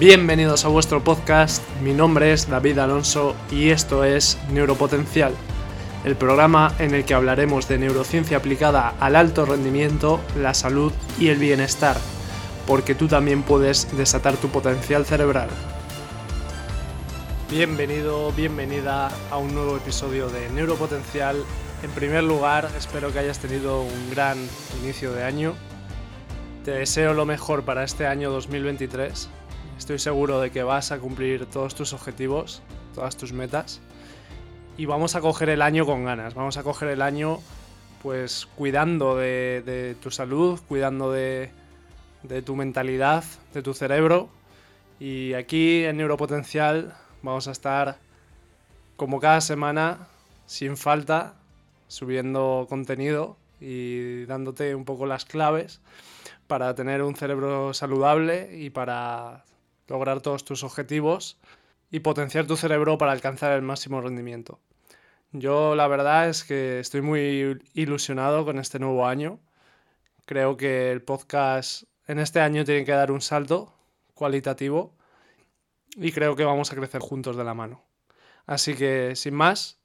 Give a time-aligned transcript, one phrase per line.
[0.00, 5.34] Bienvenidos a vuestro podcast, mi nombre es David Alonso y esto es Neuropotencial,
[6.06, 11.28] el programa en el que hablaremos de neurociencia aplicada al alto rendimiento, la salud y
[11.28, 11.98] el bienestar,
[12.66, 15.50] porque tú también puedes desatar tu potencial cerebral.
[17.50, 21.44] Bienvenido, bienvenida a un nuevo episodio de Neuropotencial.
[21.82, 24.38] En primer lugar, espero que hayas tenido un gran
[24.82, 25.52] inicio de año.
[26.64, 29.28] Te deseo lo mejor para este año 2023.
[29.80, 32.60] Estoy seguro de que vas a cumplir todos tus objetivos,
[32.94, 33.80] todas tus metas.
[34.76, 36.34] Y vamos a coger el año con ganas.
[36.34, 37.38] Vamos a coger el año
[38.02, 41.50] pues cuidando de, tu salud, cuidando de,
[42.24, 43.24] de tu mentalidad,
[43.54, 44.28] de tu cerebro.
[45.00, 47.96] Y aquí en Neuropotencial Vamos a estar
[48.96, 50.08] como cada semana,
[50.44, 51.36] sin falta,
[51.88, 55.80] subiendo contenido y dándote un poco las claves
[56.46, 59.44] para tener un cerebro saludable y para
[59.90, 61.36] lograr todos tus objetivos
[61.90, 64.60] y potenciar tu cerebro para alcanzar el máximo rendimiento.
[65.32, 69.40] Yo la verdad es que estoy muy ilusionado con este nuevo año.
[70.24, 73.74] Creo que el podcast en este año tiene que dar un salto
[74.14, 74.94] cualitativo
[75.96, 77.82] y creo que vamos a crecer juntos de la mano.
[78.46, 79.80] Así que, sin más,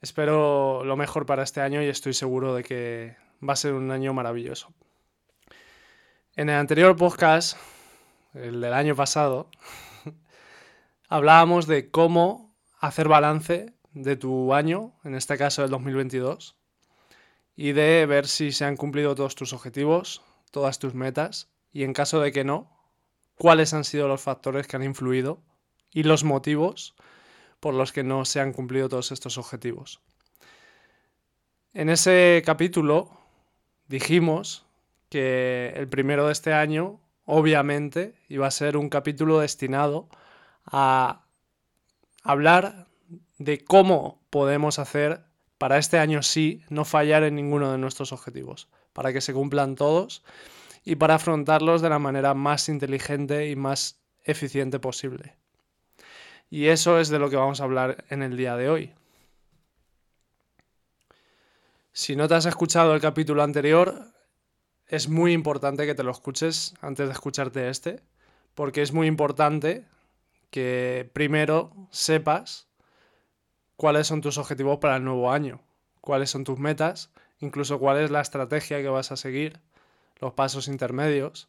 [0.00, 3.16] espero lo mejor para este año y estoy seguro de que
[3.46, 4.72] va a ser un año maravilloso.
[6.34, 7.56] En el anterior podcast,
[8.36, 9.50] el del año pasado,
[11.08, 16.56] hablábamos de cómo hacer balance de tu año, en este caso el 2022,
[17.56, 21.92] y de ver si se han cumplido todos tus objetivos, todas tus metas, y en
[21.92, 22.70] caso de que no,
[23.36, 25.42] cuáles han sido los factores que han influido
[25.92, 26.94] y los motivos
[27.60, 30.00] por los que no se han cumplido todos estos objetivos.
[31.72, 33.10] En ese capítulo
[33.88, 34.66] dijimos
[35.08, 40.08] que el primero de este año, obviamente, iba a ser un capítulo destinado
[40.64, 41.26] a
[42.22, 42.86] hablar
[43.38, 45.24] de cómo podemos hacer
[45.58, 49.74] para este año sí no fallar en ninguno de nuestros objetivos, para que se cumplan
[49.74, 50.24] todos
[50.84, 55.36] y para afrontarlos de la manera más inteligente y más eficiente posible.
[56.48, 58.92] Y eso es de lo que vamos a hablar en el día de hoy.
[61.92, 64.12] Si no te has escuchado el capítulo anterior,
[64.88, 68.00] es muy importante que te lo escuches antes de escucharte este,
[68.54, 69.84] porque es muy importante
[70.50, 72.68] que primero sepas
[73.76, 75.60] cuáles son tus objetivos para el nuevo año,
[76.00, 77.10] cuáles son tus metas,
[77.40, 79.60] incluso cuál es la estrategia que vas a seguir
[80.20, 81.48] los pasos intermedios,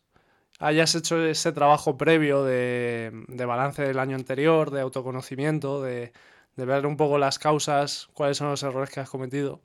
[0.59, 6.11] hayas hecho ese trabajo previo de, balance del año anterior, de autoconocimiento, de,
[6.55, 9.61] de ver un poco las causas, cuáles son los errores que has cometido.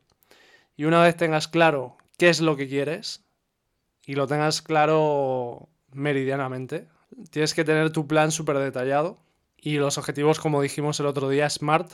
[0.76, 3.21] Y una vez tengas claro qué es lo que quieres
[4.04, 6.88] y lo tengas claro meridianamente,
[7.30, 9.18] tienes que tener tu plan súper detallado
[9.56, 11.92] y los objetivos, como dijimos el otro día, SMART,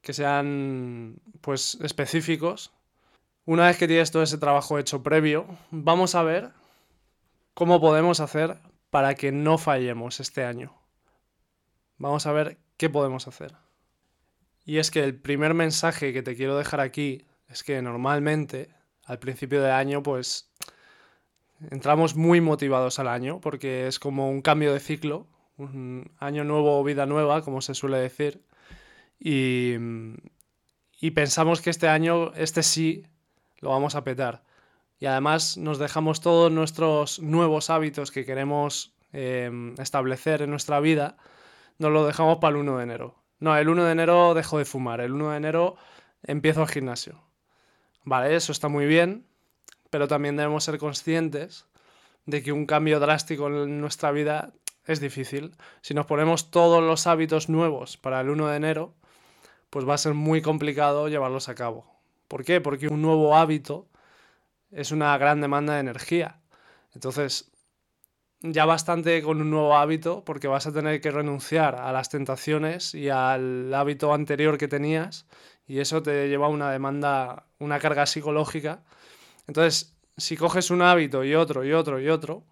[0.00, 2.72] que sean pues específicos
[3.46, 6.50] una vez que tienes todo ese trabajo hecho previo, vamos a ver
[7.54, 8.58] cómo podemos hacer
[8.90, 10.76] para que no fallemos este año.
[11.96, 13.54] Vamos a ver qué podemos hacer.
[14.64, 19.20] Y es que el primer mensaje que te quiero dejar aquí es que normalmente al
[19.20, 20.50] principio de año pues
[21.70, 25.26] entramos muy motivados al año porque es como un cambio de ciclo,
[25.58, 28.42] un año nuevo, vida nueva, como se suele decir.
[29.18, 29.76] Y,
[31.14, 33.06] pensamos que este año, este sí,
[33.60, 34.42] lo vamos a petar.
[34.98, 41.16] Y además nos dejamos todos nuestros nuevos hábitos que queremos em, establecer en nuestra vida,
[41.78, 43.22] nos lo dejamos para el 1 de enero.
[43.38, 45.76] No, el 1 de enero dejo de fumar, el 1 de enero
[46.22, 47.22] empiezo al gimnasio.
[48.04, 49.26] Vale, eso está muy bien,
[49.90, 51.66] pero también debemos ser conscientes
[52.26, 54.52] de que un cambio drástico en nuestra vida
[54.84, 55.56] es difícil.
[55.80, 58.94] Si nos ponemos todos los hábitos nuevos para el 1 de enero,
[59.70, 61.86] pues va a ser muy complicado llevarlos a cabo.
[62.28, 62.60] ¿Por qué?
[62.60, 63.88] Porque un nuevo hábito
[64.70, 66.40] es una gran demanda de energía.
[66.94, 67.50] Entonces,
[68.40, 72.94] ya bastante con un nuevo hábito porque vas a tener que renunciar a las tentaciones
[72.94, 75.26] y al hábito anterior que tenías
[75.66, 78.84] y eso te lleva a una demanda, una carga psicológica.
[79.46, 82.44] Entonces, si coges un hábito y otro y otro y otro,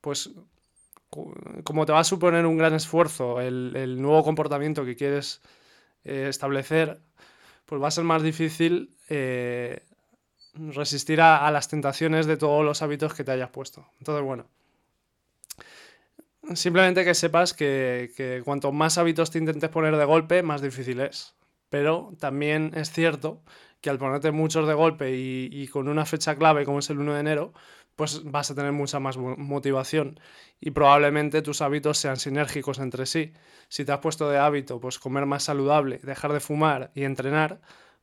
[0.00, 0.30] pues
[1.64, 5.40] como te va a suponer un gran esfuerzo el, nuevo comportamiento que quieres
[6.04, 7.00] eh, establecer,
[7.66, 9.82] pues va a ser más difícil eh,
[10.54, 13.86] resistir a, las tentaciones de todos los hábitos que te hayas puesto.
[13.98, 14.46] Entonces, bueno,
[16.54, 21.34] simplemente que sepas que, cuanto más hábitos te intentes poner de golpe, más difícil es.
[21.68, 23.42] Pero también es cierto
[23.80, 27.14] que al ponerte muchos de golpe y, con una fecha clave como es el 1
[27.14, 27.52] de enero,
[27.96, 30.20] pues vas a tener mucha más motivación
[30.60, 33.32] y probablemente tus hábitos sean sinérgicos entre sí.
[33.68, 37.60] Si te has puesto de hábito pues comer más saludable, dejar de fumar y entrenar,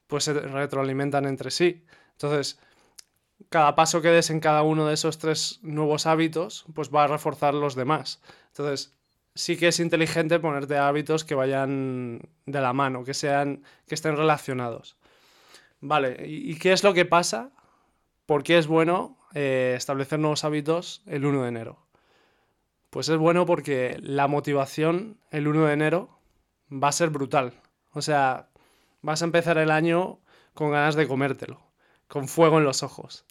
[0.07, 1.85] pues se retroalimentan entre sí.
[2.13, 2.59] Entonces,
[3.49, 7.07] cada paso que des en cada uno de esos tres nuevos hábitos, pues va a
[7.07, 8.21] reforzar los demás.
[8.49, 8.97] Entonces,
[9.35, 14.17] sí que es inteligente ponerte hábitos que vayan de la mano, que sean, que estén
[14.17, 14.97] relacionados.
[15.79, 17.51] Vale, ¿y qué es lo que pasa?
[18.25, 21.87] ¿Por qué es bueno eh, establecer nuevos hábitos el 1 de enero?
[22.89, 26.19] Pues es bueno porque la motivación el 1 de enero
[26.71, 27.53] va a ser brutal.
[27.93, 28.49] O sea,
[29.01, 30.19] vas a empezar el año
[30.53, 31.61] con ganas de comértelo,
[32.07, 33.25] con fuego en los ojos.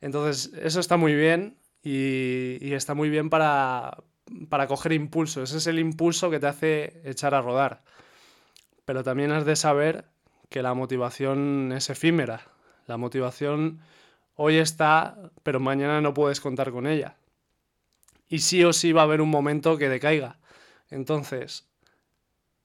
[0.00, 3.98] Entonces, eso está muy bien y, está muy bien para,
[4.48, 5.42] para coger impulso.
[5.42, 7.82] Ese es el impulso que te hace echar a rodar.
[8.84, 10.09] Pero también has de saber
[10.50, 12.42] que la motivación es efímera.
[12.86, 13.80] La motivación
[14.34, 17.16] hoy está, pero mañana no puedes contar con ella.
[18.28, 20.38] Y sí o sí va a haber un momento que decaiga.
[20.90, 21.66] Entonces,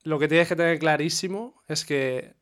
[0.04, 2.34] lo que tienes que tener clarísimo es que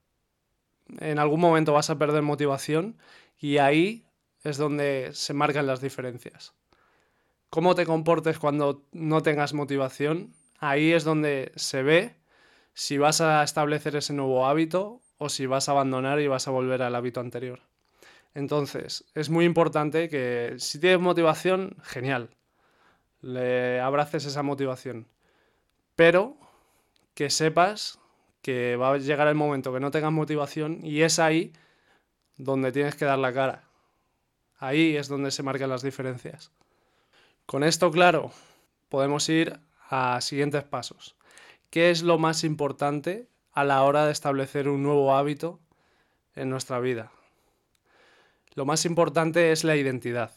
[0.99, 2.97] en algún momento vas a perder motivación
[3.39, 4.05] y ahí
[4.43, 6.53] es donde se marcan las diferencias.
[7.49, 12.15] Cómo te comportes cuando no tengas motivación, ahí es donde se ve
[12.73, 16.51] si vas a establecer ese nuevo hábito o si vas a abandonar y vas a
[16.51, 17.61] volver al hábito anterior.
[18.33, 22.29] Entonces, es muy importante que si tienes motivación, genial,
[23.21, 25.07] le abraces esa motivación,
[25.95, 26.35] pero
[27.13, 27.99] que sepas
[28.41, 31.53] que va a llegar el momento que no tengas motivación y es ahí
[32.35, 33.63] donde tienes que dar la cara.
[34.57, 36.51] Ahí es donde se marcan las diferencias.
[37.45, 38.31] Con esto claro,
[38.89, 39.57] podemos ir
[39.89, 41.15] a siguientes pasos.
[41.69, 45.59] ¿Qué es lo más importante a la hora de establecer un nuevo hábito
[46.35, 47.11] en nuestra vida?
[48.55, 50.31] Lo más importante es la identidad.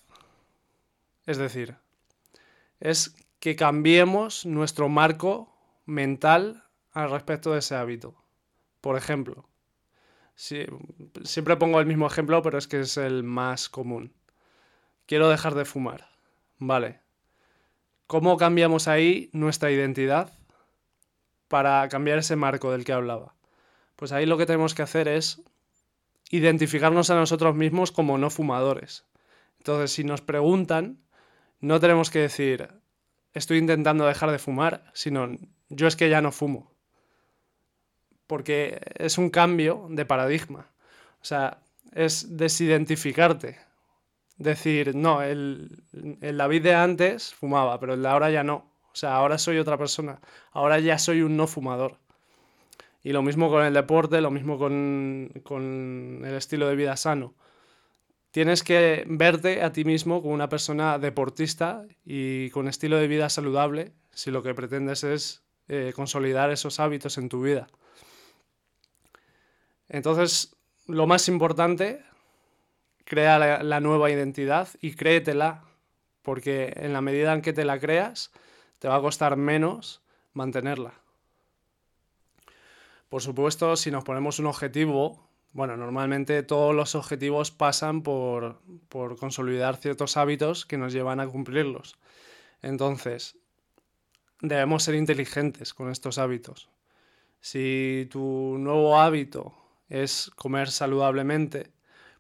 [1.27, 1.77] Es decir,
[2.81, 5.53] es que cambiemos nuestro marco
[5.85, 8.15] mental al respecto de ese hábito.
[8.81, 9.49] Por ejemplo,
[10.35, 14.13] siempre pongo el mismo ejemplo, pero es que es el más común.
[15.07, 16.09] Quiero dejar de fumar.
[16.59, 17.01] Vale.
[18.07, 20.36] ¿Cómo cambiamos ahí nuestra identidad
[21.49, 23.35] para cambiar ese marco del que hablaba?
[23.97, 25.43] Pues ahí lo que tenemos que hacer es
[26.31, 29.05] identificarnos a nosotros mismos como no fumadores.
[29.59, 30.99] Entonces, si nos preguntan,
[31.61, 32.69] no tenemos que decir,
[33.33, 35.37] estoy intentando dejar de fumar, sino,
[35.69, 36.73] yo es que ya no fumo.
[38.27, 40.71] Porque es un cambio de paradigma.
[41.21, 41.59] O sea,
[41.93, 43.59] es desidentificarte.
[44.37, 45.83] Decir, no, el,
[46.21, 48.71] el David de antes fumaba, pero el de ahora ya no.
[48.97, 50.23] O sea, ahora soy otra persona.
[50.53, 51.99] Ahora ya soy un no fumador.
[53.05, 57.35] Y lo mismo con el deporte, lo mismo con, el estilo de vida sano.
[58.31, 63.29] Tienes que verte a ti mismo como una persona deportista y con estilo de vida
[63.29, 67.67] saludable si lo que pretendes es eh, consolidar esos hábitos en tu vida.
[69.91, 70.57] Entonces,
[70.87, 72.03] lo más importante,
[73.05, 75.65] crea la, la, nueva identidad y créetela,
[76.23, 78.33] porque en la medida en que te la creas,
[78.79, 80.03] te va a costar menos
[80.33, 80.95] mantenerla.
[83.09, 88.61] Por supuesto, si nos ponemos un objetivo, bueno, normalmente todos los objetivos pasan por,
[89.19, 91.97] consolidar ciertos hábitos que nos llevan a cumplirlos.
[92.61, 93.39] Entonces,
[94.43, 96.69] debemos ser inteligentes con estos hábitos.
[97.41, 99.55] Si tu nuevo hábito
[99.89, 101.71] es comer saludablemente,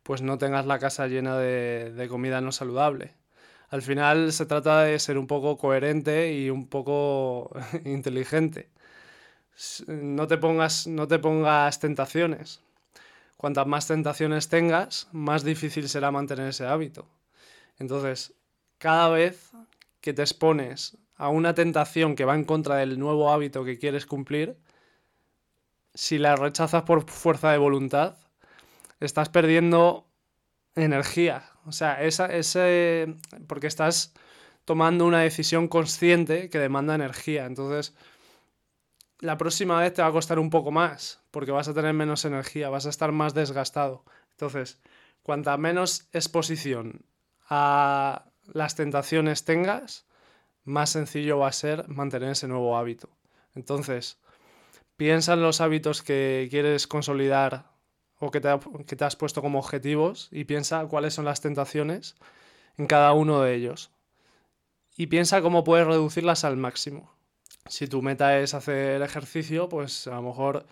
[0.02, 3.12] pues no tengas la casa llena de, de, comida no saludable.
[3.68, 7.50] Al final se trata de ser un poco coherente y un poco
[7.84, 8.70] inteligente
[9.86, 12.62] no te pongas, no te pongas tentaciones.
[13.36, 17.06] Cuantas más tentaciones tengas, más difícil será mantener ese hábito.
[17.78, 18.34] Entonces,
[18.78, 19.50] cada vez
[20.00, 24.06] que te expones a una tentación que va en contra del nuevo hábito que quieres
[24.06, 24.56] cumplir,
[25.94, 28.16] si la rechazas por fuerza de voluntad,
[29.00, 30.06] estás perdiendo
[30.74, 31.50] energía.
[31.66, 34.14] O sea, esa, ese, porque estás
[34.64, 37.46] tomando una decisión consciente que demanda energía.
[37.46, 37.94] Entonces,
[39.20, 42.24] la próxima vez te va a costar un poco más, porque vas a tener menos
[42.24, 44.04] energía, vas a estar más desgastado.
[44.32, 44.80] Entonces,
[45.22, 47.04] cuanta menos exposición
[47.48, 50.06] a las tentaciones tengas,
[50.64, 53.08] más sencillo va a ser mantener ese nuevo hábito.
[53.54, 54.18] Entonces,
[54.96, 57.75] piensa en los hábitos que quieres consolidar
[58.18, 58.48] o que te,
[58.86, 62.16] que te has puesto como objetivos y piensa cuáles son las tentaciones
[62.78, 63.90] en cada uno de ellos.
[64.96, 67.16] Y piensa cómo puedes reducirlas al máximo
[67.68, 70.66] si tu meta es hacer ejercicio, pues a lo mejor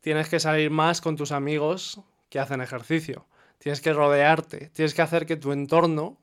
[0.00, 3.26] tienes que salir más con tus amigos que hacen ejercicio.
[3.58, 6.18] Tienes que rodearte, tienes que hacer que tu entorno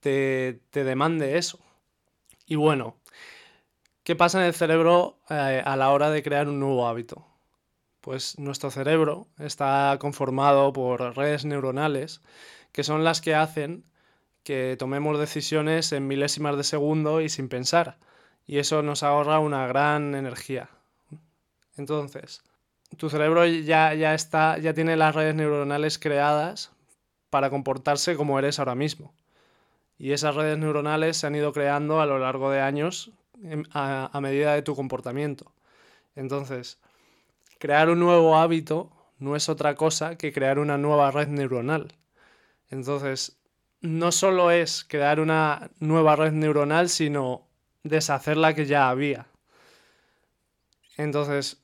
[0.00, 1.58] te, demande eso.
[2.46, 2.96] Y bueno,
[4.02, 7.26] ¿qué pasa en el cerebro eh, a la hora de crear un nuevo hábito?
[8.00, 12.22] Pues nuestro cerebro está conformado por redes neuronales
[12.72, 13.84] que son las que hacen
[14.42, 17.98] que tomemos decisiones en milésimas de segundo y sin pensar.
[18.46, 20.70] Y eso nos ahorra una gran energía.
[21.76, 22.42] Entonces,
[22.96, 26.72] tu cerebro ya, ya, está, ya tiene las redes neuronales creadas
[27.28, 29.14] para comportarse como eres ahora mismo.
[29.98, 33.12] Y esas redes neuronales se han ido creando a lo largo de años
[33.72, 35.52] a, a medida de tu comportamiento.
[36.16, 36.78] Entonces,
[37.60, 41.92] crear un nuevo hábito no es otra cosa que crear una nueva red neuronal.
[42.70, 43.38] Entonces,
[43.82, 47.46] no solo es crear una nueva red neuronal, sino
[47.82, 49.26] deshacer la que ya había.
[50.96, 51.62] Entonces,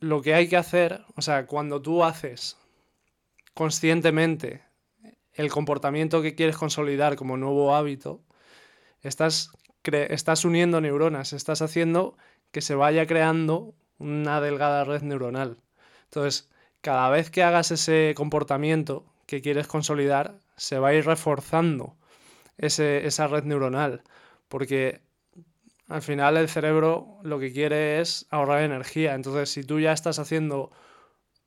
[0.00, 2.56] lo que hay que hacer, o sea, cuando tú haces
[3.54, 4.62] conscientemente
[5.34, 8.24] el comportamiento que quieres consolidar como nuevo hábito,
[9.02, 9.52] estás,
[9.84, 12.16] estás uniendo neuronas, estás haciendo
[12.50, 15.58] que se vaya creando una delgada red neuronal.
[16.04, 16.48] Entonces,
[16.80, 21.96] cada vez que hagas ese comportamiento que quieres consolidar, se va a ir reforzando
[22.56, 24.02] esa red neuronal,
[24.48, 25.00] porque
[25.88, 29.14] al final el cerebro lo que quiere es ahorrar energía.
[29.14, 30.70] Entonces, si tú ya estás haciendo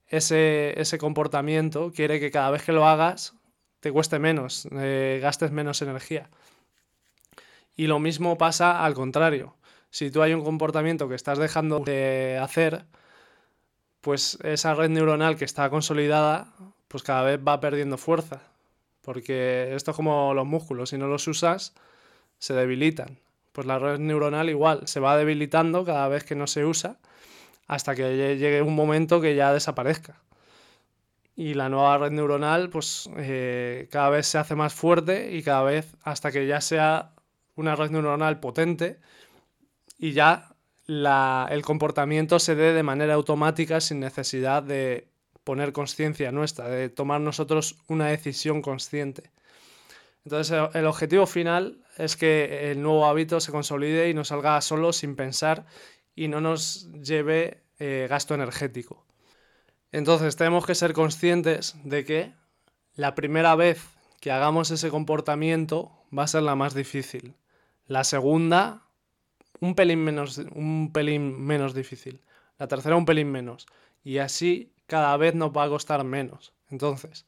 [0.08, 3.36] ese, ese comportamiento, quiere que cada vez que lo hagas
[3.81, 6.29] te cueste menos, eh, gastes menos energía.
[7.75, 9.55] Y lo mismo pasa al contrario.
[9.92, 12.86] Si tú hay un comportamiento que estás dejando de hacer,
[14.00, 16.48] pues esa red neuronal que está consolidada,
[16.88, 18.42] pues cada vez va perdiendo fuerza.
[19.02, 21.74] Porque esto es como los músculos, si no los usas,
[22.40, 23.20] se debilitan.
[23.52, 26.98] Pues la red neuronal igual, se va debilitando cada vez que no se usa,
[27.68, 30.22] hasta que llegue un momento que ya desaparezca.
[31.36, 35.64] Y la nueva red neuronal, pues eh, cada vez se hace más fuerte y cada
[35.64, 37.14] vez hasta que ya sea
[37.56, 39.00] una red neuronal potente
[40.01, 40.55] y ya
[40.88, 45.08] el comportamiento se dé de manera automática sin necesidad de
[45.43, 49.31] poner conciencia nuestra, de tomar nosotros una decisión consciente.
[50.25, 54.91] Entonces el objetivo final es que el nuevo hábito se consolide y nos salga solo
[54.91, 55.67] sin pensar
[56.15, 59.05] y no nos lleve eh, gasto energético.
[59.91, 62.34] Entonces tenemos que ser conscientes de que
[62.96, 63.86] la primera vez
[64.20, 67.36] que hagamos ese comportamiento va a ser la más difícil.
[67.86, 68.91] La segunda
[69.62, 72.22] un pelín menos, un pelín menos difícil.
[72.58, 73.68] La tercera un pelín menos.
[74.03, 76.53] Y así cada vez nos va a costar menos.
[76.70, 77.25] Entonces,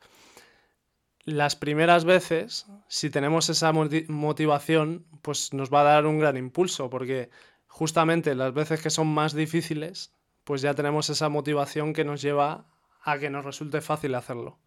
[1.24, 6.90] las primeras veces, si tenemos esa motivación, pues nos va a dar un gran impulso,
[6.90, 7.30] porque
[7.68, 10.14] justamente las veces que son más difíciles,
[10.44, 12.66] pues ya tenemos esa motivación que nos lleva
[13.04, 14.60] a que nos resulte fácil hacerlo.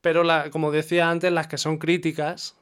[0.00, 2.57] Pero como decía antes, las que son críticas,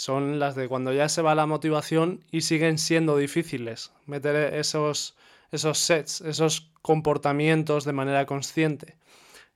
[0.00, 5.14] son las de cuando ya se va la motivación y siguen siendo difíciles meter esos,
[5.50, 8.96] esos sets, esos comportamientos de manera consciente.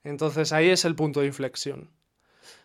[0.03, 1.89] Entonces ahí es el punto de inflexión.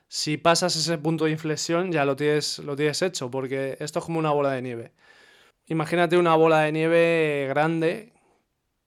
[0.09, 4.05] Si pasas ese punto de inflexión ya lo tienes, lo tienes hecho, porque esto es
[4.05, 4.93] como una bola de nieve.
[5.67, 8.13] Imagínate una bola de nieve grande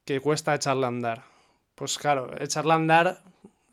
[0.05, 1.23] que cuesta echarla a andar.
[1.73, 3.23] Pues claro, echarla a andar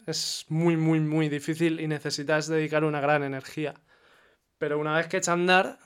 [0.07, 3.75] es muy, muy, muy difícil y necesitas dedicar una gran energía.
[4.61, 5.79] Pero una vez que echa a andar,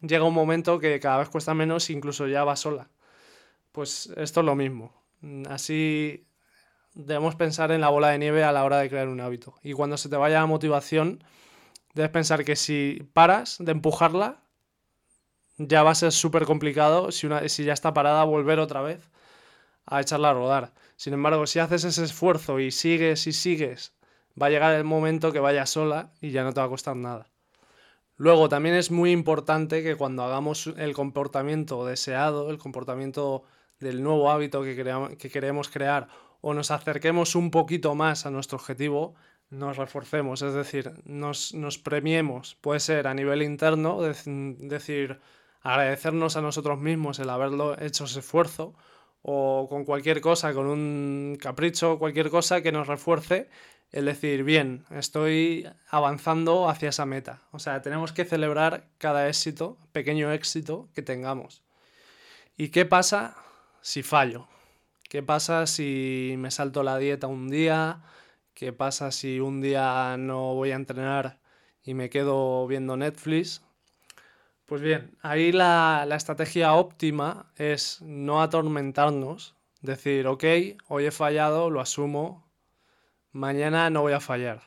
[0.00, 2.90] llega un momento que cada vez cuesta menos e incluso ya va sola.
[3.70, 4.92] Pues esto es lo mismo.
[5.48, 6.26] Así
[6.92, 9.54] debemos pensar en la bola de nieve a la hora de crear un hábito.
[9.62, 11.22] Y cuando se te vaya la motivación,
[11.94, 14.42] debes pensar que si paras de empujarla,
[15.58, 19.08] ya va a ser súper complicado si, una, si ya está parada volver otra vez
[19.86, 20.72] a echarla a rodar.
[20.96, 23.92] Sin embargo, si haces ese esfuerzo y sigues y sigues,
[24.40, 26.96] va a llegar el momento que vaya sola y ya no te va a costar
[26.96, 27.28] nada.
[28.16, 33.44] Luego también es muy importante que cuando hagamos el comportamiento deseado, el comportamiento
[33.78, 34.74] del nuevo hábito que,
[35.18, 36.08] que queremos crear
[36.40, 39.14] o nos acerquemos un poquito más a nuestro objetivo,
[39.50, 42.56] nos reforcemos, es decir, nos, premiemos.
[42.56, 45.20] Puede ser a nivel interno, decir,
[45.60, 48.74] agradecernos a nosotros mismos el haberlo hecho ese esfuerzo,
[49.22, 53.48] o con cualquier cosa, con un capricho, cualquier cosa que nos refuerce
[53.92, 57.42] el decir, bien, estoy avanzando hacia esa meta.
[57.52, 61.62] O sea, tenemos que celebrar cada éxito, pequeño éxito que tengamos.
[62.56, 63.36] ¿Y qué pasa
[63.80, 64.48] si fallo?
[65.08, 68.02] ¿Qué pasa si me salto la dieta un día?
[68.54, 71.38] ¿Qué pasa si un día no voy a entrenar
[71.84, 73.62] y me quedo viendo Netflix?
[74.64, 80.44] Pues bien, ahí la, la estrategia óptima es no atormentarnos, decir, ok,
[80.88, 82.45] hoy he fallado, lo asumo,
[83.36, 84.62] mañana no voy a fallar.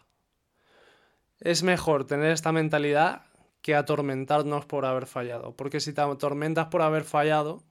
[1.39, 3.23] Es mejor tener esta mentalidad
[3.61, 5.53] que atormentarnos por haber fallado.
[5.55, 7.63] Porque si te atormentas por haber fallado,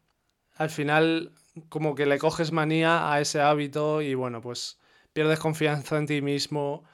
[0.57, 1.33] al final
[1.69, 4.79] como que le coges manía a ese hábito y bueno, pues
[5.13, 6.85] pierdes confianza en ti mismo,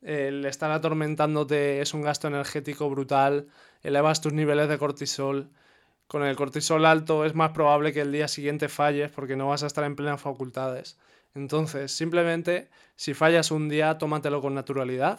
[0.00, 3.48] el estar atormentándote es un gasto energético brutal,
[3.82, 5.50] elevas tus niveles de cortisol.
[6.08, 9.62] Con el cortisol alto es más probable que el día siguiente falles porque no vas
[9.62, 10.98] a estar en plenas facultades.
[11.34, 12.68] Entonces, simplemente,
[13.02, 15.18] si fallas un día, tómatelo con naturalidad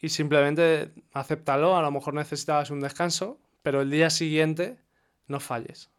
[0.00, 1.76] y simplemente acéptalo.
[1.76, 4.78] A lo mejor necesitabas un descanso, pero el día siguiente
[5.26, 5.90] no falles.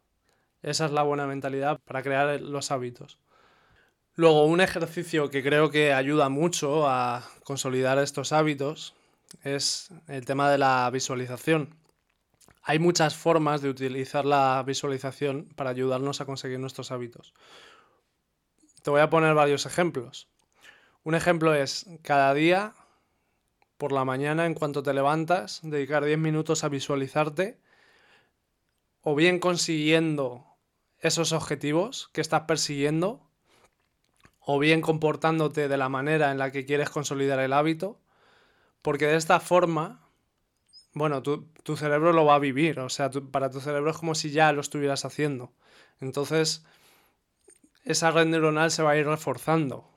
[0.60, 3.20] Esa es la buena mentalidad para crear los hábitos.
[4.16, 8.96] Luego, un ejercicio que creo que ayuda mucho a consolidar estos hábitos
[9.44, 11.76] es el tema de la visualización.
[12.60, 17.34] Hay muchas formas de utilizar la visualización para ayudarnos a conseguir nuestros hábitos.
[18.82, 20.31] Te voy a poner varios ejemplos.
[21.04, 22.74] Un ejemplo es cada día,
[23.76, 27.58] por la mañana, en cuanto te levantas, dedicar 10 minutos a visualizarte
[29.00, 30.46] o bien consiguiendo
[31.00, 33.28] esos objetivos que estás persiguiendo
[34.38, 38.00] o bien comportándote de la manera en la que quieres consolidar el hábito,
[38.80, 40.08] porque de esta forma,
[40.94, 44.30] bueno, tu, cerebro lo va a vivir, o sea, para tu cerebro es como si
[44.30, 45.52] ya lo estuvieras haciendo.
[46.00, 46.64] Entonces,
[47.82, 49.91] esa red neuronal se va a ir reforzando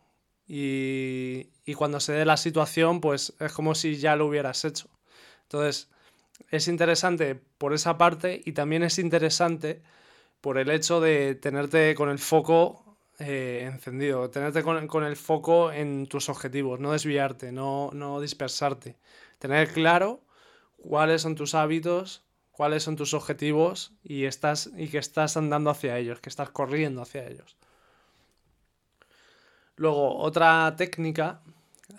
[0.47, 4.89] y, cuando se dé la situación, pues es como si ya lo hubieras hecho.
[5.43, 5.89] Entonces,
[6.51, 9.81] es interesante por esa parte y también es interesante
[10.41, 16.07] por el hecho de tenerte con el foco eh, encendido, tenerte con, el foco en
[16.07, 18.97] tus objetivos, no desviarte, no, no dispersarte.
[19.39, 20.21] Tener claro
[20.77, 25.97] cuáles son tus hábitos, cuáles son tus objetivos y, estás, y que estás andando hacia
[25.97, 27.57] ellos, que estás corriendo hacia ellos.
[29.77, 31.41] Luego, otra técnica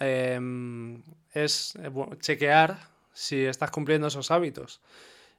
[0.01, 1.03] em,
[1.33, 1.91] es eh,
[2.21, 2.79] chequear
[3.13, 4.81] si estás cumpliendo esos hábitos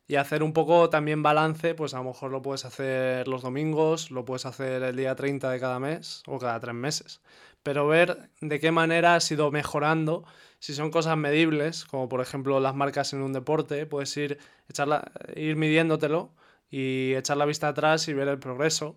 [0.07, 4.09] y hacer un poco también balance, pues a lo mejor lo puedes hacer los domingos,
[4.09, 7.21] lo puedes hacer el día 30 de cada mes o cada tres meses.
[7.63, 10.23] Pero ver de qué manera has ido mejorando,
[10.59, 15.11] si son cosas medibles, como por ejemplo las marcas en un deporte, puedes ir, echarla,
[15.35, 16.31] ir midiéndotelo
[16.71, 18.95] y echar la vista atrás y ver el progreso.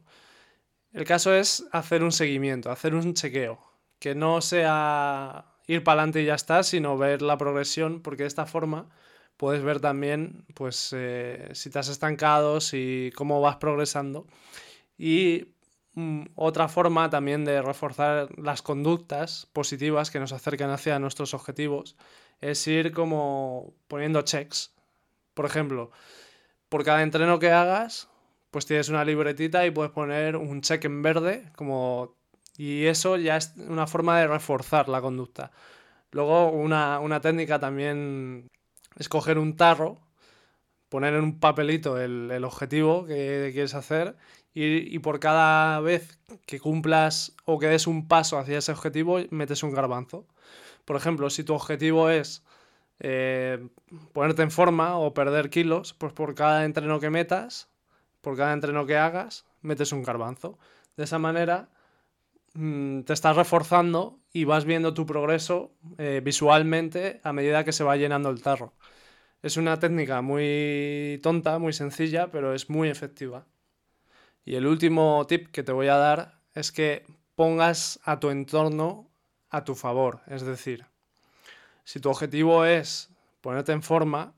[0.92, 3.61] El caso es hacer un seguimiento, hacer un chequeo,
[3.98, 8.29] que no sea ir para adelante y ya está, sino ver la progresión, porque de
[8.29, 8.88] esta forma
[9.37, 14.26] puedes ver también pues, eh, si te has estancado, y cómo vas progresando.
[14.98, 15.55] Y
[15.94, 21.96] mm, otra forma también de reforzar las conductas positivas que nos acercan hacia nuestros objetivos
[22.42, 24.74] es ir como poniendo checks.
[25.33, 25.90] Por ejemplo,
[26.68, 28.10] por cada entreno que hagas,
[28.50, 32.16] pues tienes una libretita y puedes poner un check en verde como
[32.56, 35.50] y eso ya es una forma de reforzar la conducta.
[36.10, 38.48] Luego una, una técnica también
[38.98, 39.98] escoger un tarro,
[40.90, 44.16] poner en un papelito el, objetivo que quieres hacer
[44.52, 49.62] y, por cada vez que cumplas o que des un paso hacia ese objetivo, metes
[49.62, 50.26] un garbanzo.
[50.84, 52.44] Por ejemplo, si tu objetivo es
[52.98, 53.68] eh,
[54.12, 57.69] ponerte en forma o perder kilos, pues por cada entreno que metas,
[58.20, 60.59] por cada entreno que hagas, metes un garbanzo.
[60.96, 61.68] De esa manera
[62.54, 67.85] mm, te estás reforzando y vas viendo tu progreso eh, visualmente a medida que se
[67.85, 68.74] va llenando el tarro.
[69.42, 73.46] Es una técnica muy tonta, muy sencilla, pero es muy efectiva.
[74.44, 77.04] Y el último tip que te voy a dar es que
[77.35, 79.11] pongas a tu entorno
[79.48, 80.20] a tu favor.
[80.26, 80.87] Es decir,
[81.85, 84.35] si tu objetivo es ponerte en forma,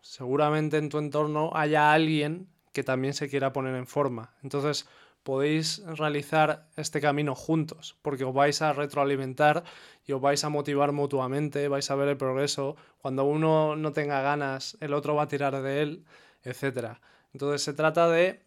[0.00, 4.34] seguramente en tu entorno haya alguien que también se quiera poner en forma.
[4.42, 4.86] Entonces,
[5.22, 9.64] podéis realizar este camino juntos, porque os vais a retroalimentar
[10.06, 12.76] y os vais a motivar mutuamente, vais a ver el progreso.
[12.98, 16.04] Cuando uno no tenga ganas, el otro va a tirar de él,
[16.42, 16.98] etc.
[17.32, 18.42] Entonces se trata de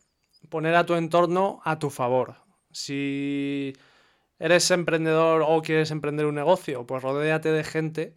[0.49, 2.35] poner a tu entorno a tu favor.
[2.71, 3.73] Si
[4.39, 8.15] eres emprendedor o quieres emprender un negocio, pues rodéate de gente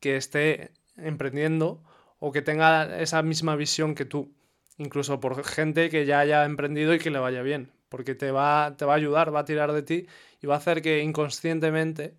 [0.00, 1.82] que esté emprendiendo
[2.18, 4.35] o que tenga esa misma visión que tú.
[4.78, 8.74] Incluso por gente que ya haya emprendido y que le vaya bien porque te va,
[8.76, 10.06] te va a ayudar, va a tirar de ti
[10.42, 12.16] y va a hacer que inconscientemente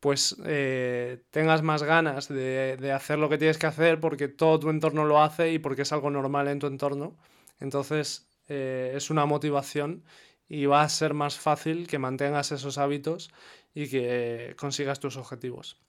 [0.00, 4.70] pues eh, tengas más ganas de, hacer lo que tienes que hacer porque todo tu
[4.70, 7.16] entorno lo hace y porque es algo normal en tu entorno.
[7.58, 10.04] Entonces eh, es una motivación
[10.48, 13.30] y va a ser más fácil que mantengas esos hábitos
[13.74, 15.80] y que consigas tus objetivos.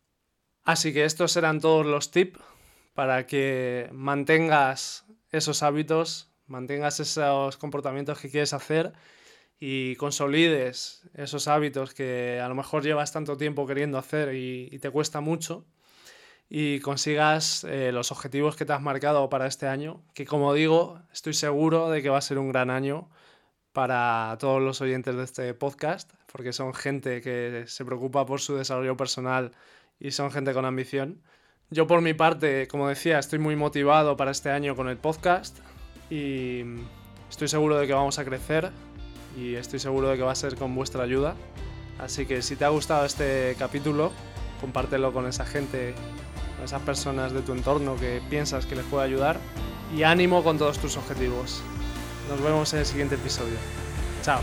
[0.64, 2.40] Así que estos serán todos los tips
[2.96, 8.94] para que mantengas esos hábitos mantengas esos comportamientos que quieres hacer
[9.60, 14.90] y consolides esos hábitos que a lo mejor llevas tanto tiempo queriendo hacer y, te
[14.90, 15.66] cuesta mucho.
[16.50, 21.02] y consigas eh, los objetivos que te has marcado para este año, que como digo,
[21.14, 23.10] estoy seguro de que va a ser un gran año
[23.74, 28.56] para todos los oyentes de este podcast, porque son gente que se preocupa por su
[28.56, 29.52] desarrollo personal
[30.00, 31.22] y son gente con ambición.
[31.72, 35.60] Yo por mi parte, como decía, estoy muy motivado para este año con el podcast
[36.10, 36.64] y
[37.30, 38.72] estoy seguro de que vamos a crecer
[39.38, 41.36] y estoy seguro de que va a ser con vuestra ayuda.
[42.00, 44.12] Así que si te ha gustado este capítulo,
[44.62, 45.94] compártelo con esa gente,
[46.56, 49.38] con esas personas de tu entorno que piensas que les puede ayudar
[49.96, 51.62] y ánimo con todos tus objetivos.
[52.30, 53.58] Nos vemos en el siguiente episodio.
[54.24, 54.42] Chao.